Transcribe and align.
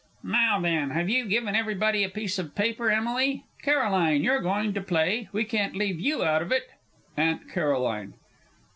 Now, 0.23 0.59
then, 0.59 0.89
have 0.89 1.09
you 1.09 1.25
given 1.25 1.53
everybody 1.55 2.03
a 2.03 2.09
piece 2.09 2.39
of 2.39 2.55
paper, 2.55 2.89
Emily? 2.89 3.43
Caroline, 3.61 4.23
you're 4.23 4.41
going 4.41 4.73
to 4.73 4.81
play 4.81 5.29
we 5.31 5.43
can't 5.45 5.75
leave 5.75 5.99
you 5.99 6.23
out 6.23 6.41
of 6.41 6.51
it. 6.51 6.63
AUNT 7.19 7.47
CAROLINE. 7.49 8.15